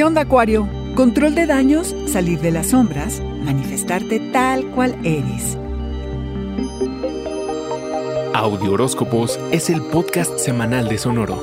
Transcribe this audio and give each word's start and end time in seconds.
¿Qué 0.00 0.04
onda, 0.04 0.22
Acuario? 0.22 0.66
Control 0.94 1.34
de 1.34 1.44
daños, 1.44 1.94
salir 2.06 2.40
de 2.40 2.50
las 2.50 2.68
sombras, 2.68 3.20
manifestarte 3.44 4.18
tal 4.32 4.64
cual 4.70 4.96
eres. 5.04 5.58
Audio 8.32 8.72
Horóscopos 8.72 9.38
es 9.52 9.68
el 9.68 9.82
podcast 9.82 10.38
semanal 10.38 10.88
de 10.88 10.96
Sonoro. 10.96 11.38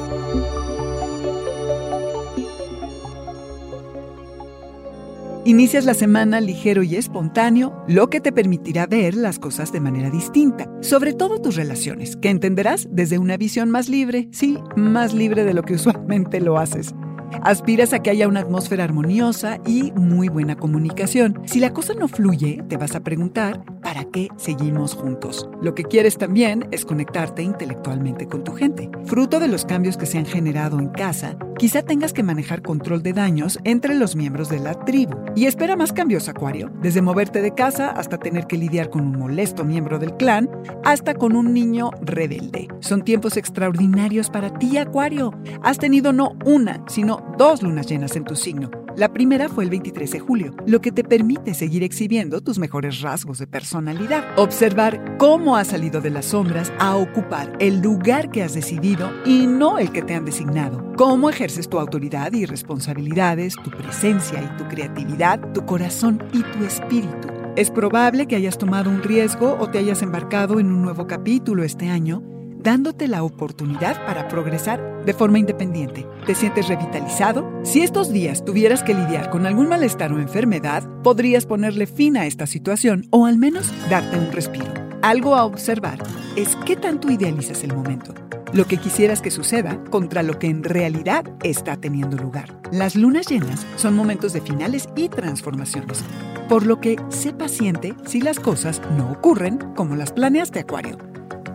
Inicias 5.46 5.86
la 5.86 5.94
semana 5.94 6.42
ligero 6.42 6.82
y 6.82 6.96
espontáneo, 6.96 7.84
lo 7.88 8.10
que 8.10 8.22
te 8.22 8.32
permitirá 8.32 8.88
ver 8.88 9.14
las 9.14 9.38
cosas 9.38 9.72
de 9.72 9.82
manera 9.82 10.10
distinta, 10.10 10.68
sobre 10.82 11.14
todo 11.14 11.40
tus 11.40 11.58
relaciones, 11.58 12.16
que 12.18 12.32
entenderás 12.32 12.88
desde 12.90 13.20
una 13.20 13.38
visión 13.38 13.70
más 13.70 13.88
libre, 13.88 14.30
sí, 14.32 14.58
más 14.76 15.14
libre 15.14 15.44
de 15.44 15.54
lo 15.54 15.62
que 15.62 15.76
usualmente 15.76 16.42
lo 16.42 16.58
haces. 16.58 16.96
Aspiras 17.44 17.94
a 17.94 18.00
que 18.00 18.10
haya 18.10 18.28
una 18.28 18.42
atmósfera 18.42 18.84
armoniosa 18.84 19.60
y 19.66 19.92
muy 19.94 20.28
buena 20.30 20.56
comunicación. 20.56 21.42
Si 21.46 21.60
la 21.60 21.74
cosa 21.74 21.94
no 21.94 22.08
fluye, 22.08 22.64
te 22.68 22.78
vas 22.78 22.96
a 22.96 23.02
preguntar, 23.02 23.64
¿para 23.98 24.12
qué 24.12 24.30
seguimos 24.38 24.94
juntos? 24.94 25.50
Lo 25.60 25.74
que 25.74 25.84
quieres 25.84 26.20
también 26.20 26.68
es 26.70 26.86
conectarte 26.86 27.42
intelectualmente 27.42 28.28
con 28.28 28.44
tu 28.44 28.52
gente. 28.52 28.92
Fruto 29.06 29.40
de 29.40 29.48
los 29.48 29.66
cambios 29.66 29.98
que 29.98 30.06
se 30.06 30.20
han 30.20 30.26
generado 30.28 30.78
en 30.78 30.90
casa, 30.90 31.36
quizá 31.58 31.82
tengas 31.82 32.14
que 32.14 32.22
manejar 32.22 32.62
control 32.62 33.02
de 33.02 33.14
daños 33.14 33.58
entre 33.64 33.96
los 33.96 34.16
miembros 34.16 34.50
de 34.50 34.60
la 34.60 34.76
tribu. 34.86 35.18
Y 35.36 35.48
espera 35.48 35.76
más 35.76 35.94
cambios, 35.94 36.30
Acuario, 36.30 36.70
desde 36.80 37.02
moverte 37.02 37.42
de 37.42 37.56
casa 37.56 37.90
hasta 37.90 38.20
tener 38.20 38.46
que 38.46 38.58
lidiar 38.58 38.92
con 38.92 39.02
un 39.02 39.18
molesto 39.18 39.66
miembro 39.66 39.98
del 39.98 40.16
clan, 40.16 40.48
hasta 40.84 41.16
con 41.16 41.36
un 41.36 41.52
niño 41.52 41.90
rebelde. 42.02 42.68
Son 42.82 43.04
tiempos 43.04 43.36
extraordinarios 43.36 44.30
para 44.30 44.54
ti, 44.60 44.78
Acuario. 44.78 45.34
Has 45.64 45.80
tenido 45.80 46.14
no 46.14 46.38
una, 46.46 46.84
sino 46.88 47.26
dos 47.40 47.64
lunas 47.64 47.88
llenas 47.88 48.16
en 48.16 48.26
tu 48.26 48.36
signo. 48.36 48.70
La 48.98 49.14
primera 49.14 49.48
fue 49.48 49.64
el 49.64 49.70
23 49.70 50.10
de 50.10 50.20
julio, 50.20 50.56
lo 50.66 50.82
que 50.82 50.92
te 50.92 51.04
permite 51.04 51.54
seguir 51.54 51.84
exhibiendo 51.84 52.42
tus 52.42 52.58
mejores 52.58 53.02
rasgos 53.02 53.38
de 53.38 53.46
personalidad. 53.46 54.26
Observar 54.38 55.18
cómo 55.20 55.56
has 55.56 55.68
salido 55.68 56.02
de 56.02 56.10
las 56.10 56.26
sombras 56.26 56.74
a 56.80 56.96
ocupar 56.96 57.56
el 57.60 57.80
lugar 57.80 58.32
que 58.32 58.42
has 58.42 58.56
decidido 58.56 59.12
y 59.24 59.46
no 59.46 59.78
el 59.78 59.92
que 59.92 60.02
te 60.02 60.16
han 60.16 60.26
designado. 60.26 60.94
Cómo 60.98 61.30
ejerces 61.30 61.70
tu 61.70 61.78
autoridad 61.78 62.34
y 62.34 62.48
responsabilidades, 62.48 63.54
tu 63.64 63.70
presencia 63.70 64.42
y 64.42 64.58
tu 64.58 64.68
creatividad, 64.68 65.54
tu 65.54 65.64
corazón 65.64 66.24
y 66.34 66.42
tu 66.42 66.66
espíritu. 66.66 67.28
Es 67.56 67.70
probable 67.70 68.26
que 68.26 68.36
hayas 68.36 68.58
tomado 68.58 68.90
un 68.90 69.04
riesgo 69.04 69.58
o 69.60 69.70
te 69.70 69.78
hayas 69.78 70.02
embarcado 70.02 70.60
en 70.60 70.72
un 70.72 70.82
nuevo 70.82 71.06
capítulo 71.06 71.64
este 71.64 71.88
año 71.88 72.24
dándote 72.60 73.08
la 73.08 73.24
oportunidad 73.24 74.06
para 74.06 74.28
progresar 74.28 75.06
de 75.06 75.14
forma 75.14 75.40
independiente. 75.40 76.06
¿Te 76.26 76.36
sientes 76.36 76.68
revitalizado? 76.68 77.50
Si 77.64 77.82
estos 77.82 78.12
días 78.12 78.44
tuvieras 78.44 78.84
que 78.84 78.94
lidiar 78.94 79.30
con 79.30 79.46
algún 79.46 79.70
malestar 79.70 80.12
o 80.12 80.20
enfermedad, 80.20 80.84
podrías 81.04 81.46
ponerle 81.46 81.88
fin 81.88 82.18
a 82.18 82.26
esta 82.26 82.46
situación 82.46 83.08
o 83.12 83.26
al 83.26 83.38
menos 83.38 83.72
darte 83.90 84.18
un 84.18 84.32
respiro. 84.32 84.74
Algo 85.02 85.36
a 85.36 85.46
observar 85.46 86.00
es 86.36 86.56
qué 86.66 86.76
tanto 86.76 87.12
idealizas 87.12 87.64
el 87.64 87.74
momento, 87.74 88.14
lo 88.52 88.66
que 88.66 88.78
quisieras 88.78 89.22
que 89.22 89.32
suceda 89.32 89.82
contra 89.90 90.24
lo 90.24 90.40
que 90.40 90.48
en 90.48 90.64
realidad 90.64 91.24
está 91.44 91.78
teniendo 91.78 92.18
lugar. 92.18 92.60
Las 92.72 92.96
lunas 92.96 93.28
llenas 93.28 93.66
son 93.76 93.96
momentos 93.96 94.34
de 94.34 94.42
finales 94.42 94.90
y 94.96 95.08
transformaciones, 95.08 96.04
por 96.50 96.66
lo 96.66 96.82
que 96.82 96.98
sé 97.10 97.32
paciente 97.32 97.94
si 98.06 98.22
las 98.22 98.40
cosas 98.40 98.82
no 98.98 99.12
ocurren 99.12 99.58
como 99.76 99.96
las 99.96 100.12
planeaste, 100.12 100.60
Acuario. 100.60 100.98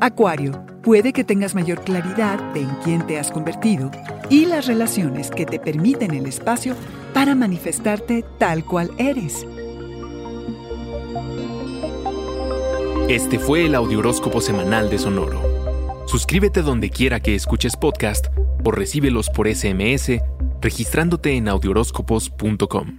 Acuario, 0.00 0.64
puede 0.82 1.12
que 1.12 1.24
tengas 1.24 1.54
mayor 1.54 1.82
claridad 1.82 2.38
de 2.52 2.60
en 2.60 2.70
quién 2.84 3.06
te 3.06 3.18
has 3.18 3.30
convertido 3.30 3.90
y 4.28 4.46
las 4.46 4.66
relaciones 4.66 5.30
que 5.30 5.46
te 5.46 5.58
permiten 5.58 6.12
el 6.12 6.26
espacio 6.26 6.74
para 7.14 7.34
manifestarte 7.34 8.24
tal 8.38 8.64
cual 8.64 8.90
eres. 8.98 9.46
Este 13.08 13.38
fue 13.38 13.66
el 13.66 13.74
Audioróscopo 13.74 14.40
Semanal 14.40 14.90
de 14.90 14.98
Sonoro. 14.98 15.40
Suscríbete 16.06 16.62
donde 16.62 16.90
quiera 16.90 17.20
que 17.20 17.34
escuches 17.34 17.76
podcast 17.76 18.26
o 18.64 18.70
recíbelos 18.70 19.30
por 19.30 19.52
SMS 19.52 20.20
registrándote 20.60 21.36
en 21.36 21.48
audioróscopos.com. 21.48 22.98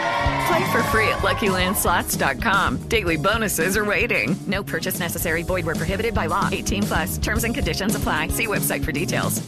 Play 0.51 0.71
for 0.71 0.83
free 0.83 1.07
at 1.07 1.19
LuckyLandSlots.com. 1.19 2.89
Daily 2.89 3.15
bonuses 3.15 3.77
are 3.77 3.85
waiting. 3.85 4.35
No 4.47 4.61
purchase 4.61 4.99
necessary. 4.99 5.43
Void 5.43 5.65
were 5.65 5.75
prohibited 5.75 6.13
by 6.13 6.25
law. 6.25 6.49
18 6.51 6.83
plus. 6.83 7.17
Terms 7.17 7.45
and 7.45 7.55
conditions 7.55 7.95
apply. 7.95 8.27
See 8.29 8.47
website 8.47 8.83
for 8.83 8.91
details. 8.91 9.41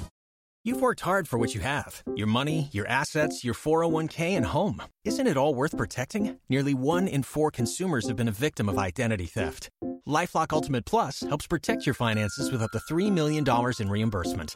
You've 0.64 0.80
worked 0.80 1.02
hard 1.02 1.28
for 1.28 1.38
what 1.38 1.54
you 1.54 1.60
have: 1.60 2.02
your 2.16 2.28
money, 2.28 2.70
your 2.72 2.88
assets, 2.88 3.44
your 3.44 3.54
401k, 3.54 4.38
and 4.38 4.46
home. 4.46 4.82
Isn't 5.04 5.28
it 5.28 5.36
all 5.36 5.54
worth 5.54 5.76
protecting? 5.76 6.40
Nearly 6.48 6.74
one 6.74 7.10
in 7.10 7.22
four 7.24 7.52
consumers 7.52 8.08
have 8.08 8.16
been 8.16 8.30
a 8.30 8.40
victim 8.48 8.70
of 8.70 8.78
identity 8.78 9.26
theft. 9.26 9.70
LifeLock 10.08 10.54
Ultimate 10.54 10.86
Plus 10.86 11.20
helps 11.20 11.48
protect 11.48 11.86
your 11.86 11.96
finances 11.96 12.50
with 12.50 12.62
up 12.62 12.72
to 12.72 12.80
three 12.80 13.12
million 13.12 13.44
dollars 13.44 13.82
in 13.82 13.90
reimbursement. 13.90 14.56